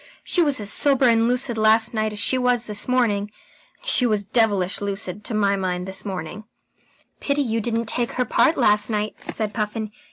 She 0.23 0.41
was 0.41 0.59
as 0.59 0.73
sober 0.73 1.05
and 1.05 1.27
lucid 1.27 1.59
last 1.59 1.93
night 1.93 2.11
as 2.11 2.17
she 2.17 2.35
was 2.35 2.65
this 2.65 2.87
morning. 2.87 3.29
And 3.79 3.87
she 3.87 4.07
was 4.07 4.25
devilish 4.25 4.81
lucid, 4.81 5.23
to 5.25 5.35
my 5.35 5.55
mind, 5.55 5.87
this 5.87 6.03
morning." 6.03 6.45
"Pity 7.19 7.43
you 7.43 7.61
didn't 7.61 7.85
take 7.85 8.13
her 8.13 8.25
part 8.25 8.57
last 8.57 8.89
night," 8.89 9.15
said 9.29 9.53
Puffin. 9.53 9.91